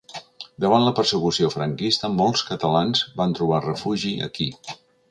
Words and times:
Davant 0.63 0.85
la 0.85 0.93
persecució 0.99 1.51
franquista, 1.57 2.11
molts 2.23 2.45
catalans 2.51 3.05
van 3.23 3.39
trobar 3.41 3.65
refugi 3.71 4.17
aquí. 4.31 4.55